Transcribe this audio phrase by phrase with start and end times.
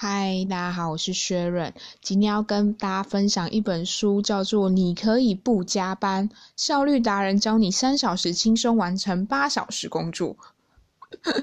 [0.00, 10.36] 嗨，大家好，我是薛润，今天要跟大家分享一本书，叫做《你可以不加班：效率达人教你三小时轻松完成八小时工作》。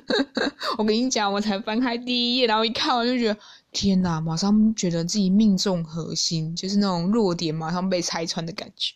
[0.79, 3.37] 我跟你讲，我才翻开第一页，然后一看，我就觉得
[3.75, 8.95] 天哪，马上觉得自己命中核心，就是那种弱点马上被拆穿的感觉。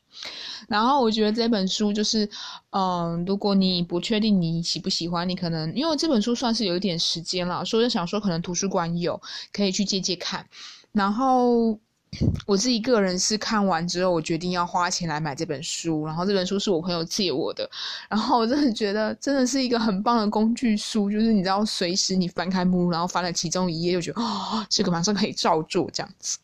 [0.70, 2.30] 然后我觉得这本书就是，
[2.70, 9.22] 嗯，如果你不确定你喜不喜欢，你可能因为这本书算是有一点时间了，所以想说可能图书馆有
[9.52, 10.48] 可以去借借看。
[10.94, 11.78] 然后
[12.46, 16.06] 我自己个人是看完之后，我决定要花钱来买这本书。
[16.06, 17.70] 然后这本书是我朋友借我的，
[18.10, 26.40] 然后我真的觉得真的是一个很棒的工具书，就是你知道，随时你翻开目录，然后翻了其中一页，就觉得哦，这个马上可以照做这样子。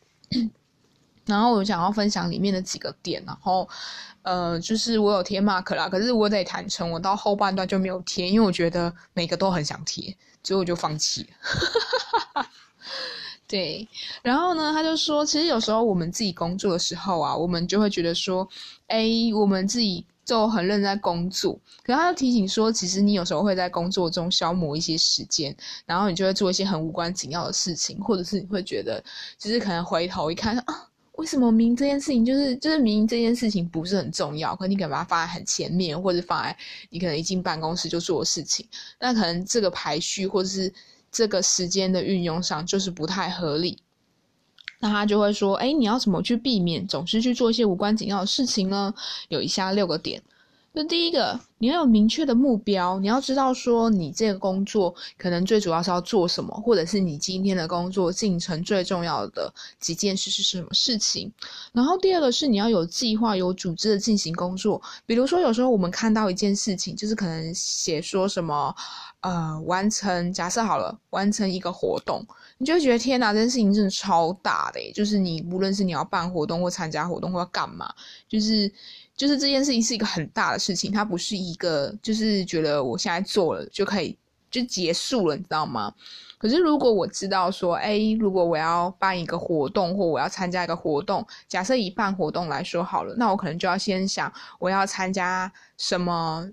[1.25, 3.67] 然后我想要分享里面的几个点，然后，
[4.21, 12.45] 呃，就是我有贴 mark 啦，可是我得坦诚，我到后半段就没有贴，因为我觉得每个都很想贴，最后就放弃了。
[13.55, 13.88] 对，
[14.22, 18.45] 然后呢，他就说，其实有时候我们自己工作的时候啊，我们就会觉得说，
[18.88, 29.02] 哎，我们自己就很认真在工作，可是他又提醒说，其实你有时候会在工作中消磨一些时间，然后你就会做一些很无关紧要的事情，或者是你会觉得，
[29.39, 30.90] 就是可能回头一看啊。
[31.14, 36.53] 为什么明这件事情就是就是明这件事情不是很重要，可你可能把它放在很前面，或者放在
[36.90, 38.67] 你可能一进办公室就做的事情，
[39.00, 40.73] 那可能这个排序或者是
[41.16, 43.77] 这个时间的运用上就是不太合理。
[44.81, 48.94] 那他就会说：“哎，你要怎么去避免总是去做一些无关紧要的事情呢？
[49.30, 50.22] 有以下六个点。”
[50.77, 61.31] 那第一个，你要有明确的目标，你要知道说你这个工作可能最主要是要做什么，或者是你今天的工作进程最重要的几件事是什么事情。
[61.72, 64.81] 然后第二个是你要有计划、有组织的进行工作。
[65.05, 68.75] 比如说有时候我们看到一件事情，就是可能写说什么，
[69.26, 72.23] 呃，完成假设好了，完成一个活动，
[72.59, 77.92] 你就会觉得天哪，这件事情真的超大的，就是你无论是你要办活动或参加活动或要干嘛，
[78.28, 78.72] 就是。
[79.18, 84.14] 就是这件事情是一个很大的事情，它不是一个就是觉得我现在做了就可以
[84.52, 85.90] 就结束了，你知道吗？
[86.38, 96.52] 可是如果我知道说，哎，如果我要办一个活动或我要参加一个活动，假设以办活动来说好了，那我可能就要先想我要参加什么。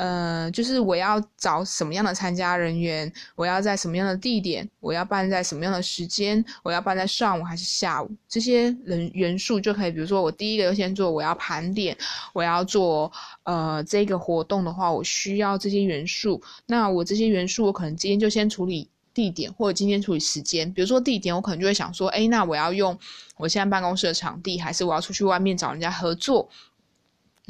[0.00, 9.90] 呃，就是我要找什么样的参加人员，我要在什么样的地点，我要办在什么样的时间，我要办在上午还是下午，这些人元素就可以。
[9.90, 11.94] 比如说，我第一个优先做，我要盘点，
[12.32, 13.12] 我要做
[13.42, 16.40] 呃这个活动的话，我需要这些元素。
[16.64, 20.72] 那我这些元素，我可能今天就先处理地点，或者今天处理时间。
[20.72, 22.98] 比如说地点，我可能就会想说，哎，那我要用
[23.36, 26.48] 我现在办公室的场地，还是我要出去外面找人家合作？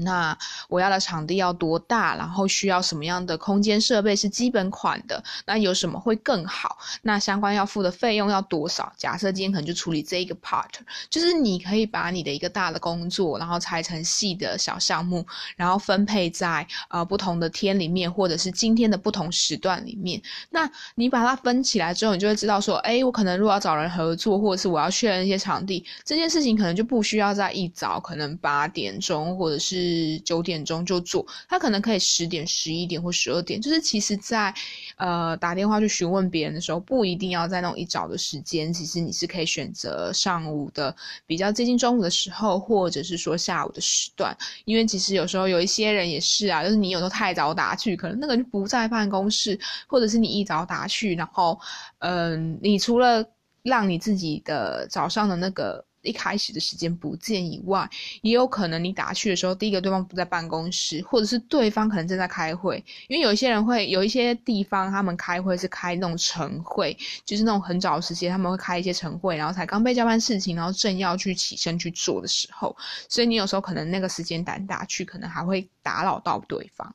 [0.02, 0.36] 那
[0.68, 2.16] 我要的场地要多大？
[2.16, 5.22] 然后需要什么样的空间设备是基本款的？
[5.46, 6.78] 那有什么会更好？
[7.02, 8.92] 那相关要付的费用要多少？
[8.96, 10.68] 假设今天可能就处理这一个 part，
[11.08, 20.20] 就是你可以把你的一个大的工作，然后拆成细的小项目，然后分配在呃不同的天里面，或者是今天的不同时段里面。
[20.50, 29.89] 那你把它分起来之后，你就会知道说，哎，我可能如果要找人合作，或者是我要确认一些场地，这件事情可能就不需要在一早，可能八点钟或者是。
[29.90, 33.60] 是九点钟就做，他可能可以十点、十一点或十二点。
[33.60, 34.54] 就是其实，在
[34.96, 38.72] 呃打电话去询问别人的时候，不一定要在那种一早的时间。
[38.72, 40.94] 其实你是可以选择上午的
[41.26, 44.36] 比较接近中午的时候，或者是说下午的时段。
[44.64, 51.58] 因为其实有时候有一些人也是啊，就是你有时候太早打去，可能那个就不在办公室，或者是你一早打去，然后
[51.98, 53.24] 嗯，你除了
[53.62, 55.84] 让你自己的早上的那个。
[56.02, 57.88] 一开始的时间不见以外，
[58.22, 62.82] 也有可能你打去的时候，第一个对方不在办公室，或者是对方可能正在开会。
[63.08, 72.74] 因为有一些人会有一些地方，他们开会是开那种晨会，就是那种很早的时间，他们会开一些晨会，然后才刚被交办事情，然后正要去起身去做的时候，
[73.08, 76.94] 所以你有时候可能那个时间打打去，可能还会打扰到对方。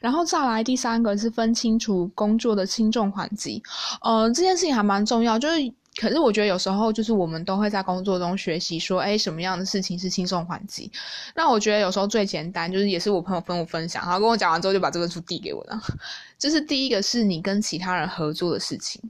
[0.00, 3.60] 然后再来第三个是分清楚工作的轻重缓急，
[4.00, 5.74] 呃，这件事情还蛮重要，就是。
[6.00, 10.88] 可是我觉得有时候就是我们都会在工作中学习说，哎，什么样的事情是轻松缓急？
[11.34, 15.76] 那我觉得有时候最简单就是也是我朋友跟我分享，然后跟我讲完之后就把这本书递给我了。
[16.38, 19.02] 就是第一个是你跟其他人合作的事情，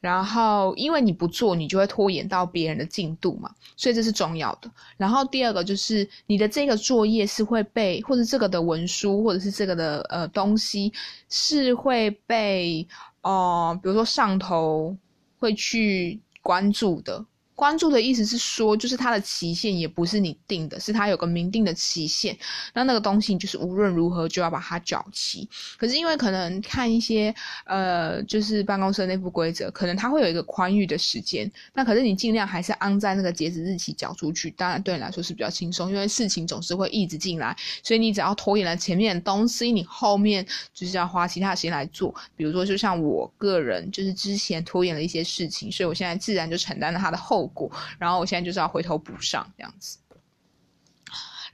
[0.00, 4.68] 然后因为你不做，你就会拖延到别人的进度嘛，所以这是重要的。
[4.96, 10.92] 然后第二个就是你的这个作业是会被，或者这个的文书，或者是这个的呃东西
[11.28, 12.84] 是会被，
[13.22, 14.96] 哦，比如说上头。
[15.44, 17.26] 会去关注的，
[17.56, 22.36] 关注的意思是说，就是它的期限也不是你定的，是它有个明定的期限。
[22.72, 25.48] 那那个东西就是无论如何就要把它缴齐。
[25.78, 27.32] 可是因为可能看一些
[27.64, 31.50] 呃，就是办公室内部规则，可能它会有一个宽裕的时间。
[31.72, 42.12] 那可是你尽量还是按在那个截止日期缴出去，当然对你来说是比较轻松，因为事情总是会一直进来，所以你只要拖延了前面的东西，你后面就是要花其他时间来做。
[42.34, 47.43] 比如说，就像我个人就是之前拖延了一些事情，所以我现在自然就承担了它的后。
[47.48, 49.98] 果，然后我现在就是要回头补上这样子。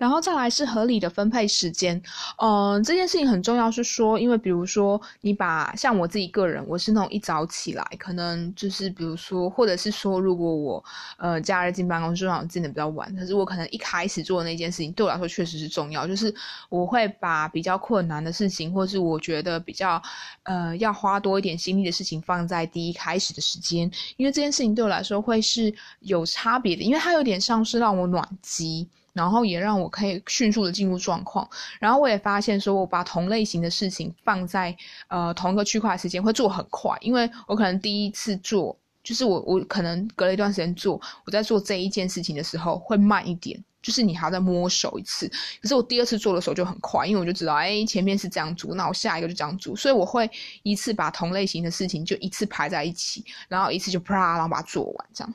[0.00, 2.02] 然后再来是合理的分配时间，
[2.38, 10.82] 嗯，这件事情很重要，是说，因为比如说你把像我自己个人，我是那种一早起来，可能就是比如说，或者是说，如果我
[11.18, 16.34] 呃假日进办公室，让我进的比较晚，可是我可能一开始做的那件事情对我来说确实是重要，就是
[16.70, 20.02] 我会把比较困难的事情，或是我觉得比较
[20.44, 23.80] 呃要花多一点心力的事情放在第一开始的时间，
[24.16, 25.70] 因为这件事情对我来说会是
[26.00, 28.88] 有差别的，因为它有点像是让我暖机。
[29.12, 31.48] 然后也让我可以迅速的进入状况，
[31.78, 34.76] 然后我也发现说，我把同类型的事情放在
[35.08, 45.28] 呃同一个区块时间会做很快，因为我可能第一次做，就是我我可能隔了一段时间做，我在做这一件事情的时候会慢一点，就是你还要再摸手一次。
[45.60, 50.30] 可是我第二次做的时候就很快，因为我就知道，哎，前面是这样做，那我下一个就这样做，所以我会
[50.62, 55.34] 一次把同类型的事情就一次排在一起，然后一次就啪，然后把它做完这样。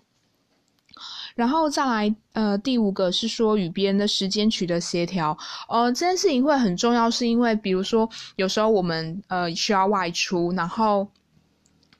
[1.36, 5.38] 然后再来，呃，第五个是说与别人的时间取得协调，
[5.70, 11.08] 呃，这件事情会很重要，是因为比如说有时候我们呃需要外出，然后。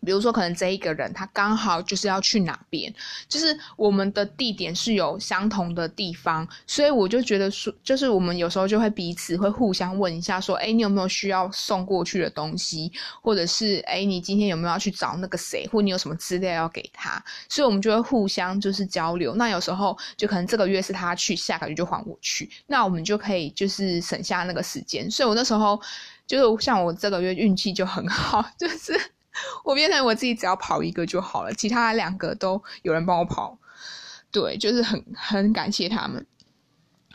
[0.06, 2.94] 比如说，可能这一个人他刚好就是要去哪边，
[3.28, 12.92] 就是我们的地点是有相同的地方，所以我就觉得说，就是我们有时候就会彼此会互相问一下，说，哎，你有没有需要送过去的东西，
[13.22, 19.34] 或者是，哎，你今天有没有要去找那个谁，或你有什么资料要给他，所以我们就会互相就是交流。
[19.36, 25.10] 那有时候就可能这个月是他去，下个月就还我去，那我们就可以就是省下那个时间。
[25.10, 25.82] 所以我那时候
[26.28, 29.15] 就是像我这个月运气就很好， 就是。
[29.64, 33.58] 我变成我自己只要跑一个就好了，其他两个都有人帮我跑，
[34.32, 36.26] 对，就是很很感谢他们。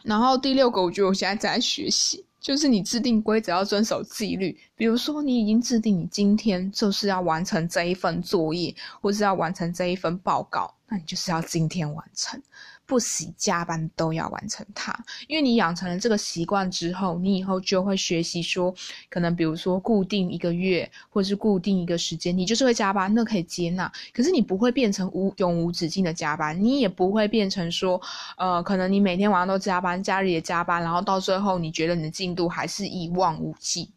[0.03, 4.59] 然后第六个，我觉得我现在在学习，就是你制定规则要遵守纪律。
[4.75, 12.43] 比如说，你已经制定你今天就是要完成这一份作业，或是要完成这一份报告，那你就是要今天完成。
[12.91, 14.93] 不惜加班都要完成它，
[15.29, 18.75] 因为你养成了这个习惯之后，你以后就会学习说，
[19.09, 23.89] 可能比如说固定一个月，或者是固定一个时间，你就是会加班，那可以接纳。
[24.13, 28.03] 可是你不会变成无永无止境的加班，你也不会变成说，
[28.37, 33.89] 呃，可能你每天晚上都加班，假日也加班，然后到最后你觉得你的进度还是一望无际。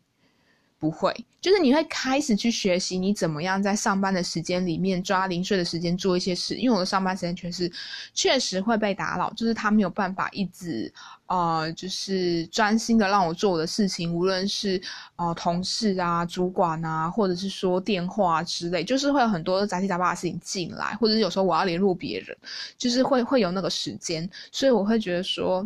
[0.83, 7.71] 不会，就是你会开始去学习你怎么样在上班的时间里面抓零碎的时间做一些事，因为我的上班时间确实
[8.13, 10.93] 确实会被打扰，就是他没有办法一直
[11.27, 14.81] 呃，就是专心的让我做我的事情，无论是
[15.15, 22.37] 呃同事啊、主管啊，或者是说电话之类，就是会有很多杂七杂八的事情进来，或者是有时候我要联络别人，
[22.77, 25.65] 就是会会有那个时间，所以我会觉得说。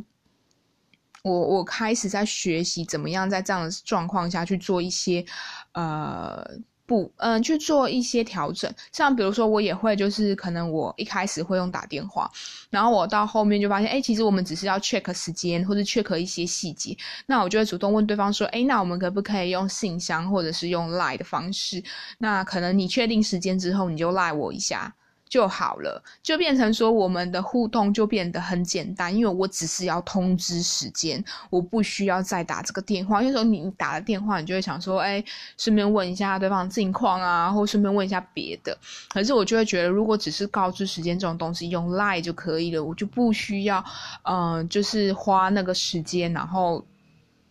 [1.24, 5.26] 我我开始在学习怎么样在这样的状况下去做一些，
[5.74, 6.46] 呃，
[6.86, 8.74] 不，嗯，去做一些调整。
[8.94, 12.32] 像比如说，我也会就是可能我一开始会用打电话，
[12.70, 21.84] 然后我到后面就发现，哎，其实我们只是要 check 时间或者 check 一些细节，那我就会主动问对方说，哎，那我们可不可以用信箱或者是用 lie 的方式？
[22.20, 24.96] 那可能你确定时间之后，你就 lie 我一下。
[25.30, 33.22] 就好了，就变成说我们的互动就变得很简单，因为我只是要通知时间，我不需要再打这个电话。
[33.22, 35.24] 有时候你打了电话，你就会想说，哎，
[35.58, 38.78] 顺便问一下对方近况啊，或顺便问一下别的。
[39.10, 43.84] 可是我就会觉得，如果只是告知时间这种东西，用 Line 就可以了，我就不需要，
[44.24, 46.84] 嗯，就是花那个时间，然后。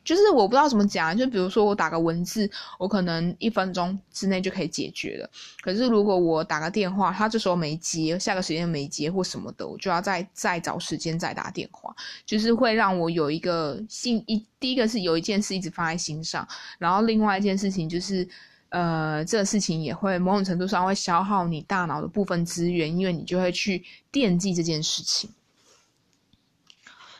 [0.06, 2.48] 就是我不知道怎么讲，就比如说我打个文字，
[2.78, 5.28] 我可能一分钟之内就可以解决了。
[5.60, 11.92] 可是如果我打个电话，他这时候没接，下个时间没接或什么的，我就要再再找时间再打电话，
[12.25, 16.46] 就是会让我有一个心一第一个是有一件事一直放在心上，
[16.78, 18.26] 然后另外一件事情就是，
[18.68, 23.82] 呃，这个事情也会某种程度上会消耗你大脑的部分资源，因为你就会去
[24.12, 25.28] 惦记这件事情。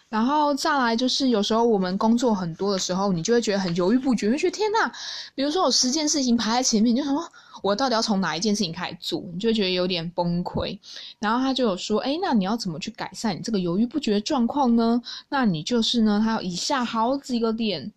[0.09, 4.91] 然后再来就是，有时候我们工作很多的时候，你就会觉得很犹豫不决，会觉得天呐，
[5.35, 7.29] 比如说有十件事情排在前面，你就说
[7.63, 9.21] 我到底要从哪一件事情开始做？
[9.33, 10.79] 你就觉得有点崩溃。
[11.19, 15.03] 然后他就有说，哎，那你要怎么去改善你这个犹豫不决的状况呢？
[15.29, 17.93] 那你就是呢，他有以下好几个点，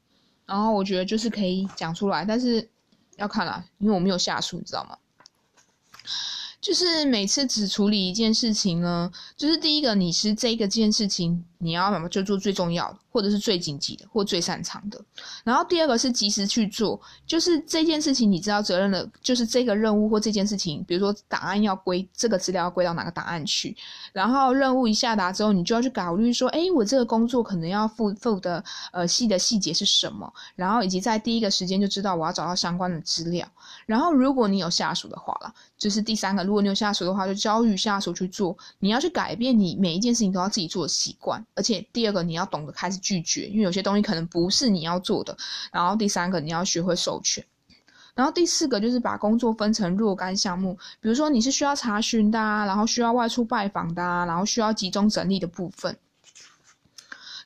[0.48, 2.68] 然后我觉得就是可以讲出来，但是
[3.18, 4.98] 要看啦，因为我没有下属，你知道吗？
[6.62, 15.02] 就是每次只处理一件事情呢，就是第一个你是这个件事情，你要么就做最重要的，或者是最紧急的，或最擅长的。
[15.44, 23.76] 然后第二个是及时去做，就是这件事情你知道责任的，就是这个任务或这件事情，比如说档案要归这个资料要归到哪个档案去，
[24.12, 28.62] 然后任务一下达之后，你就要去考虑说，哎，我这个工作可能要负负的
[28.92, 33.48] 呃细的细节是什么，然后以及在第一个时间就知道我要找到相关的资料。
[33.86, 36.44] 然后如果你有下属的话了，就是第三个。
[36.44, 38.56] 如果你有下属的话，就教育下属去做。
[38.78, 45.36] 你要去改变你每一件事情都要自己做的习惯，而且第二个你要懂得开始拒绝，因为有些东西可能不是你要做的。
[45.72, 47.44] 然后第三个你要学会授权。
[48.14, 55.98] 然后第四个就是把工作分成若干项目，比如说你是需要查询的，啊然后需要外出拜访的，啊然后需要集中整理的部分。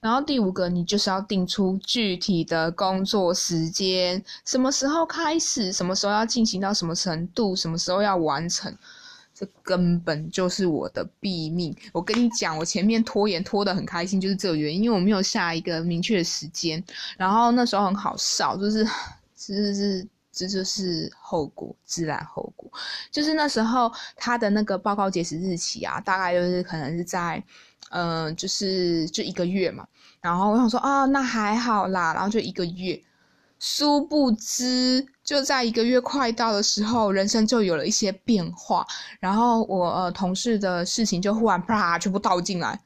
[0.04, 8.78] 然后第五个，你就是要定出具体的工作时间，什么时候开始，什么时候要进行到什么程度，什么时候要完成，
[9.34, 11.74] 这根本就是我的毙命。
[11.94, 16.84] 我跟你讲，我前面拖延拖得很开心，就是这个原因，因为我没有下一个明确的时间。
[17.16, 18.86] 然后那时候很好笑，就是，
[19.40, 22.70] 是是，这就是后果，自然后果。
[23.10, 27.42] 就是那时候他的那个报告截止日期啊，大概就是可能是在。
[27.90, 29.88] 嗯，就是就一个月嘛，
[30.22, 33.02] 然后我想说啊，那还好啦，然后就一个月，
[33.60, 38.86] 殊不知就在一个月快到的时候，人生就有了一些变化，
[39.20, 42.80] 然后我呃同事的事情就忽然啪全部倒进来，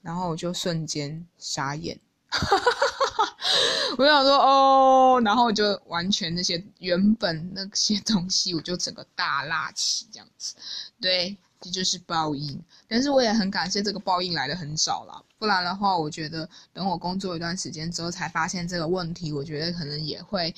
[0.00, 1.98] 然后我就瞬间傻眼，
[3.98, 10.54] 我想说哦，然后我就完全那些原本那些东西，我就整个大拉起这样子，
[11.00, 11.36] 对。
[11.62, 20.52] 这就是报应，但是我也很感谢这个报应来的很少了，不然的话，我觉得等我工作一段时间之后才发现这个问题，我觉得可能也会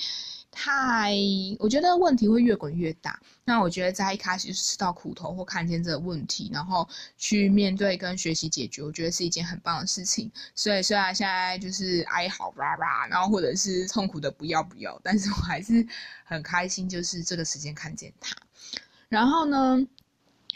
[0.51, 1.15] 太，
[1.59, 3.21] 我觉得问题会越滚越大。
[3.45, 10.33] 那我觉得在一开始就吃到苦头或看见这个问题，然后去面对跟学习解决，我觉得是一件很棒的事情。
[10.55, 15.87] 所以虽然现在就是哀嚎吧吧，然后或者是痛苦的不要不要，但是我还是
[16.25, 18.35] 很开心，就是这个时间看见它。
[19.11, 19.87] 然后呢？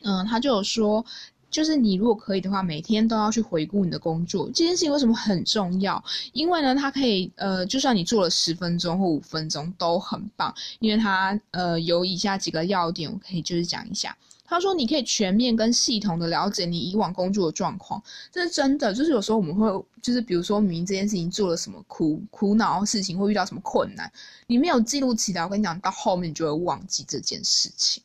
[0.02, 1.04] 嗯，他就有说，
[1.50, 4.46] 就是你如果可以的话，每天都要去回顾你的工作。
[4.46, 6.02] 这件事情为什么很重要？
[6.32, 14.16] 因为呢，它可以，呃，就算你做了十分钟或五分钟都很棒，因为它，呃，有以下几个要点，我可以就是讲一下。
[14.48, 18.02] 他说：“你可以全面跟系统的了解你以往工作的状况，
[18.32, 18.94] 这是真的。
[18.94, 24.10] 就是有时候我们会，就是比如说明明这件事情做了什么苦苦恼事情，或遇到什么困难，
[24.46, 28.02] 你没有记录起来，我跟你讲，到后面你就会忘记这件事情。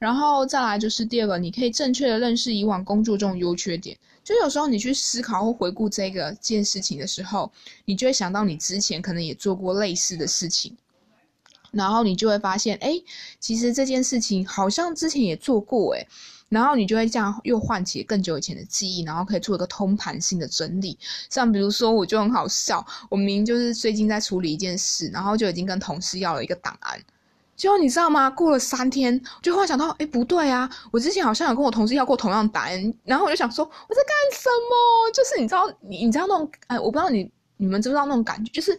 [0.00, 3.96] 然后再来就是第二个，你可以正确的认识以往工作中优缺点。
[4.24, 7.52] 就有时候你去思考或回顾这个件事情的时候，
[7.84, 10.76] 你就会想到你之前可能也做过类似的事情。”
[11.74, 12.92] 然后你就会发现，哎，
[13.40, 16.06] 其实这件事情好像之前也做过，哎，
[16.48, 20.96] 然后你就会这样又唤起更久以前的记忆，然后可以做一个通盘性的整理。
[21.28, 27.00] 像比如说，我就很好笑，我明明就是最近在处理一件事，然后就已经跟同事要了一个档案，
[27.56, 28.30] 结果你知道吗？
[28.30, 35.10] 过了三天，就忽然想到，哎，不对啊，我之前好像有跟我同事要过同样档案，然后我就想说，我在干什么？
[35.12, 38.78] 就是你知道，你你知道那种，哎，我不知道你你们知不知道那种感觉，就是。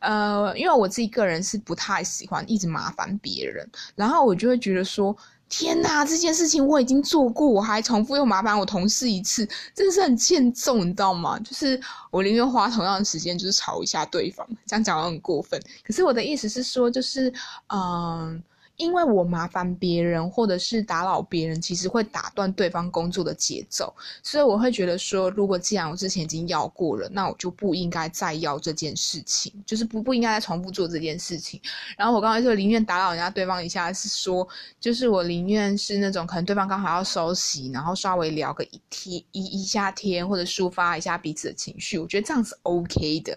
[0.00, 5.16] 呃，因为我自己个人是不太喜欢一直麻烦别人，然后我就会觉得说，
[5.48, 11.38] 天哪，这件事情我已经做过，我还重复又麻烦我同事一次，真的是很欠揍，你知道吗？
[11.40, 11.80] 就是
[12.10, 15.60] 我宁愿花同样的时间，就是吵一下对方，这样讲很过分。
[15.86, 17.32] 可是我的意思是说，就是
[17.68, 18.42] 嗯。
[18.80, 31.60] 因为我麻烦别人或者是打扰别人，其实会打断对方工作的节奏，所以我会觉得说，如果既然我之前已经要过了，那我就不应该再要这件事情，就是不不应该再重复做这件事情。
[31.94, 34.48] 然后我刚才说宁愿打扰人家对方一下，是说
[34.80, 43.36] 就是我宁愿是那种可能对方刚好要收息，然后稍微聊个一天一一下天，或者抒发一下彼此的情绪，我觉得这样是 OK 的。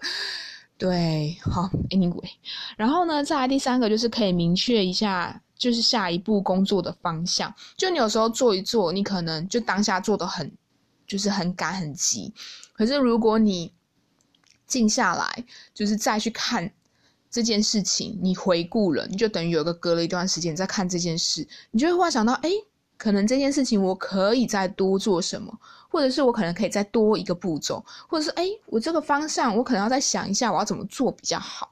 [0.84, 2.30] 对，好，Anyway，
[2.76, 7.54] 然后呢，再来第三个就是可以明确一下，就是下一步工作的方向。
[7.74, 10.52] 就你有时候做一做，你可能就当下做的很，
[11.06, 12.30] 就是很赶很急。
[12.74, 13.72] 可是如果你
[14.66, 16.70] 静下来，就是再去看
[17.30, 22.50] 这件事情，你回顾了，你就等于有个隔了一段时间再看这件事，你就会忽然想到，哎。
[22.96, 25.52] 可能这件事情我可以再多做什么，
[25.88, 31.70] 或者是我可能可以再多一个步骤，或者是哎，我这个方向我可能要再想一下，我要怎么做比较好。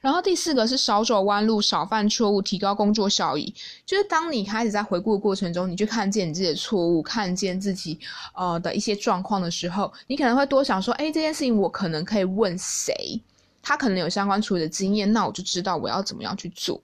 [0.00, 3.52] 然后第四个是少走弯路，少犯错误，提高工作效益。
[3.84, 7.98] 就是当你开始在回顾的过程中，你去看见你自己的错误，看见自己
[8.34, 13.20] 呃的一些状况的时候，你可能会多想说，哎，这件事情我可能可以问谁，
[13.60, 16.80] 他可能有相关处理的经验，那我就知道我要怎么样去做。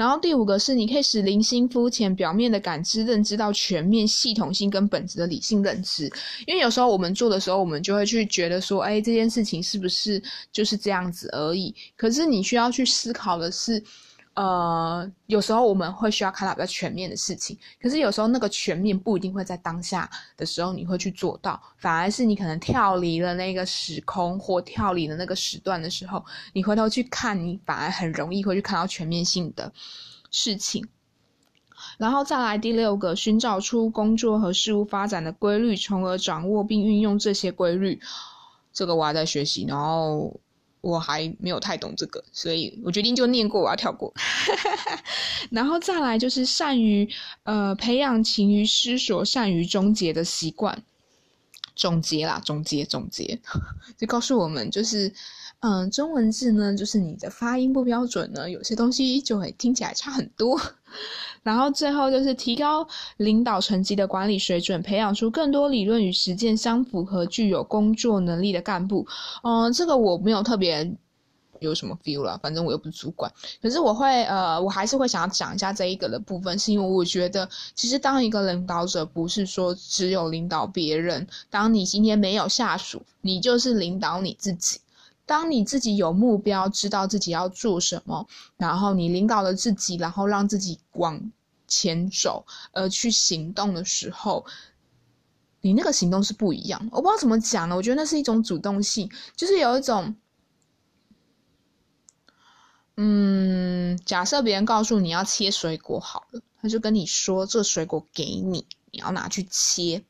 [0.00, 6.04] 然后第五个是，你可以使零星、肤浅、表面的感知认知到全面、系统性跟本质的理性认知。
[6.46, 11.74] 因为有时候我们做的时候，我们就会去觉得说，哎，这件事情是不是就是这样子而已？
[11.98, 13.84] 可是你需要去思考的是。
[14.34, 29.70] 呃，有时候我们会需要看到比较全面的事情，可是有时候那个全面不一定会在当下的时候你会去做到，反而是你可能跳离了那个时空或跳离了那个时段的时候，你回头去看，你反而很容易会去看到全面性的
[30.30, 30.88] 事情。
[31.98, 38.00] 然后再来第六个，寻找出工作和事物发展的规律，从而掌握并运用这些规律。
[38.72, 40.40] 这个我还在学习，然后。
[40.80, 44.12] 我还没有太懂这个，所以我决定就念过，我要跳过。
[45.50, 47.08] 然后再来就是善于
[47.44, 50.82] 呃培养勤于思索、善于终结的习惯。
[51.76, 53.40] 总结啦，总结总结，
[53.96, 55.10] 就告诉我们就是，
[55.60, 60.60] 嗯，中文字呢，就是你的发音不标准呢，有些东西就会听起来差很多。
[61.42, 69.06] 然后最后就是提高领导层级的管理水准，培养出更多理论与实践相符合、具有工作能力的干部。
[69.42, 70.92] 嗯，这个我没有特别
[71.60, 73.30] 有什么 feel 了，反正我又不是主管。
[73.62, 81.26] 可是我会，呃，我还是会想要讲一下这一个的部分，是因为我觉得，其实当一个领导者，不是说只有领导别人。
[81.48, 84.78] 当你今天没有下属，你就是领导你自己。
[85.30, 91.30] 当你自己有目标，知道自己要做什么，然后你领导了自己，然后让自己往
[91.68, 94.44] 前走，而去行动的时候，
[95.60, 96.80] 你那个行动是不一样。
[96.90, 100.16] 我不知道怎么讲呢，我觉得那是一种主动性，就是有一种，
[102.96, 110.04] 嗯，假设别人告诉你要切水果好了，他就跟你说这水果给你，你要拿去切。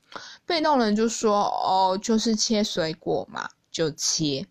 [0.47, 4.47] 被动人就说哦，就是切水果嘛，就切。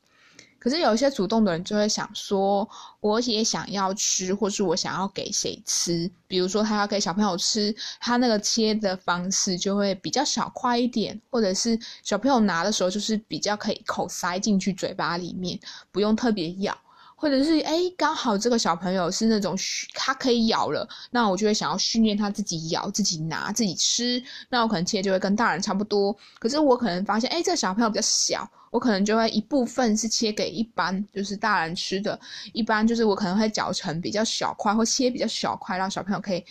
[0.60, 2.68] 可是有一些主动的人就会想说，
[3.00, 6.12] 我也想要吃，或是我想要给谁吃。
[6.28, 15.60] 比如说他要给小朋友吃，他那个切的方式就会比较小块一点，或者是小朋友拿的时候就是比较可以口塞进去嘴巴里面，
[15.92, 16.78] 不用特别咬。
[17.20, 19.54] 或者是哎，刚好这个小朋友是那种
[19.94, 24.24] 他可以咬了，那我就会想要训练他自己咬、自己拿、自己吃。
[24.48, 26.16] 那我可能切就会跟大人差不多。
[26.40, 32.18] 可是我可能发现，哎，这个小朋友比较小，我可能就会一部分是切给一般就是大人吃的，
[32.54, 36.42] 一般就是我可能会搅成比较小块或切比较小块，让小朋友可以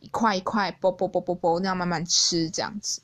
[0.00, 3.02] 一块一块啵啵啵啵啵那样慢慢吃这样子。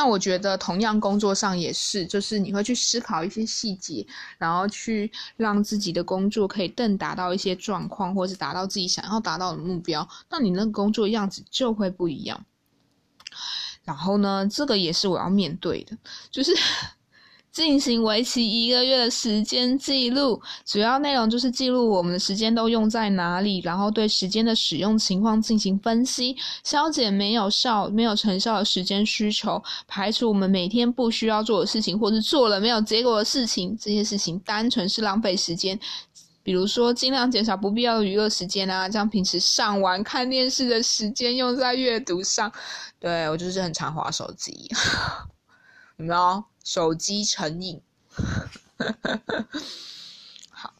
[0.00, 4.06] 那我觉得，同样工作上也是，就是你会去思考一些细节，
[4.38, 12.46] 然后去让自己的工作可以更达到一些状况，或是达到自己想要达到的目标，那你那个工作样子就会不一样。
[13.84, 15.94] 然后呢，这个也是我要面对的，
[16.30, 16.50] 就是。
[17.52, 35.78] 进行为期一个月的时间记录，主要内容就是记录我们的时间都用在哪里，然后对时间的使用情况进行分析，消减没有效、没有成效的时间需求，排除我们每天不需要做的事情，或是做了没有结果的事情，这些事情单纯是浪费时间。
[36.42, 42.50] 比如说，尽量减少不必要的娱乐时间啊，将平时上完看电视的时间用在阅读上。
[42.98, 44.70] 对我就是很常滑手机，
[45.98, 46.42] 有没有？
[46.64, 47.80] 手机成瘾，
[50.50, 50.72] 好，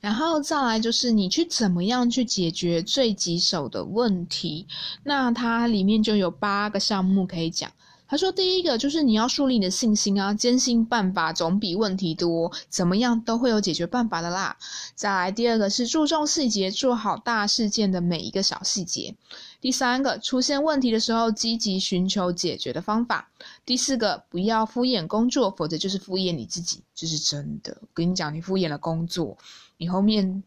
[0.00, 4.66] 然后再来就是你去怎么样去解决最棘手的问题？
[5.04, 7.70] 那它里面就有八个项目可以讲。
[8.08, 14.56] 他说，第一个就是你要树立你的信心啊，坚信办法总比问题多，怎么样都会有解决办法的啦。
[14.96, 19.14] 再来，第二个是注重细节，做好大事件的每一个小细节。
[19.60, 23.30] 第三个，出现问题的时候，积极寻求解决的方法。
[23.66, 27.76] 第四个，不要敷衍工作，否则就是敷衍你自己，这是真的。
[27.82, 29.36] 我跟你讲，你敷衍了工作，
[29.76, 30.42] 你后面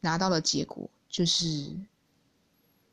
[0.00, 1.76] 拿到的结果就是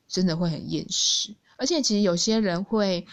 [0.08, 1.34] 真的会很厌世。
[1.56, 3.08] 而且，其实有些人会。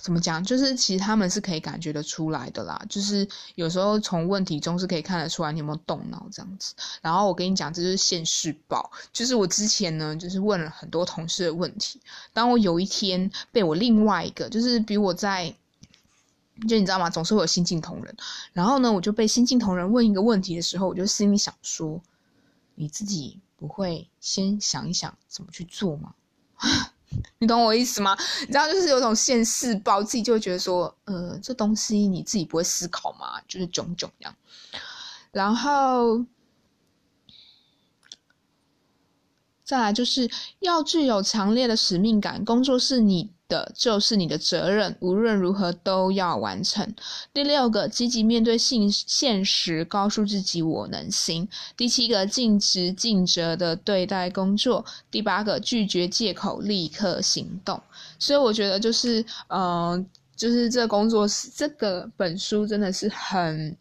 [0.00, 0.42] 怎么讲？
[0.42, 2.80] 就是其实他们是可以感觉得出来的啦。
[2.88, 6.74] 就是有时候从问题中是可以看得出来你有没有动脑这样子。
[7.02, 8.90] 然后我跟你讲，这就是现世报。
[9.12, 12.00] 就是我之前呢，就是问了很多同事的问题。
[12.32, 15.54] 当我有一天被我另外一个，就是比我在，
[16.68, 17.10] 就你知道吗？
[17.10, 18.16] 总是会有新晋同仁。
[18.52, 22.00] 然后呢，我就被新晋同仁问一个问题的时候，我就心里想说：
[22.74, 26.14] 你自己不会先想一想怎么去做吗？
[27.38, 28.16] 你懂我意思吗？
[28.40, 33.40] 你知道，就是有种现世报，自己就会觉得说，呃，这东西你自己不会思考吗？
[33.48, 34.34] 就是囧囧这样。
[35.32, 36.24] 然后
[39.70, 40.28] 再来就是
[40.58, 46.92] 要具有强烈的使命感，工作是你的，就是你的责任，无论如何都要完成。
[47.32, 51.48] 第六个，积极面对现现实，告诉自己我能行。
[51.76, 54.84] 第七个，尽职尽责的对待工作。
[55.08, 57.80] 第八个，拒绝借口，立刻行动。
[58.18, 60.04] 所以我觉得就是，嗯，
[60.34, 63.76] 就是这工作是这个本书真的是很。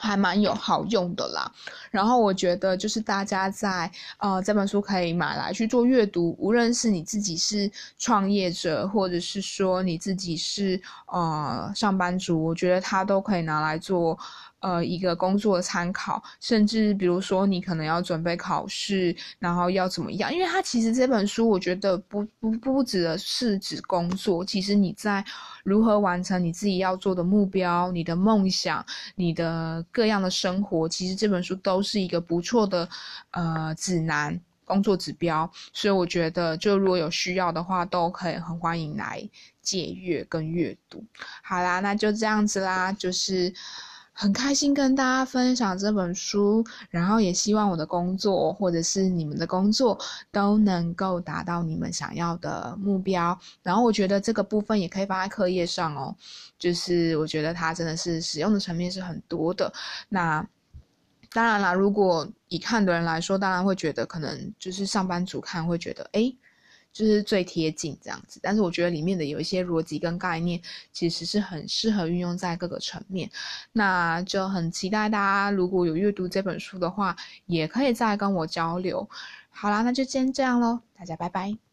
[0.00, 1.52] 还蛮有好用的啦，
[1.90, 14.18] 然后我觉得就是大家在呃这本书可以买来去做阅读，无论是你自己是创业者，或者是说你自己是呃上班族，我觉得它都可以拿来做。
[14.60, 20.34] 呃，一个工作的参考，甚至比如说你可能要准备考试，然后要怎么样？
[20.34, 25.24] 因为它其实这本书，我觉得不不不指的是指工作，其实你在
[25.62, 32.88] 如何完成你自己要做的目标、你的梦想、你的各样的生活，其实这本书都都是一个不错的
[33.30, 35.48] 呃指南、工作指标。
[35.72, 39.22] 所以我觉得，就如果有需要的话，都可以很欢迎来
[39.62, 41.04] 借阅跟阅读。
[41.42, 43.54] 好啦，那就这样子啦，就是。
[44.20, 49.96] 很开心跟大家分享这本书，然后也希望我的工作或者是你们的工作
[50.32, 53.38] 都能够达到你们想要的目标。
[53.62, 56.12] 然后我觉得这个部分也可以放在课业上哦，
[56.58, 59.72] 就是我觉得它真的是使用的层面是很多的。
[60.08, 60.44] 那
[61.32, 66.34] 当然啦，如果以看的人来说，当然会觉得可能就是上班族看会觉得，哎。
[66.90, 70.60] 就是最贴近这样子，但是我觉得里面的有一些逻辑跟概念，
[70.90, 73.30] 其实是很适合运用在各个层面。
[73.72, 77.14] 那就很期待大家如果有阅读这本书的话，
[77.46, 79.08] 也可以再跟我交流。
[79.50, 81.67] 好啦，那就先这样喽，大家拜拜。